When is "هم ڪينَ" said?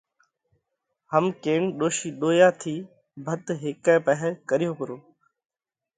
1.11-1.61